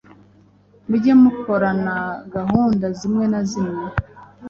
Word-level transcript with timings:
Mujye 0.87 1.13
mukorana 1.21 1.97
gahunda 2.35 2.85
zimwe 2.99 3.25
na 3.31 3.41
zimwe 3.49 3.83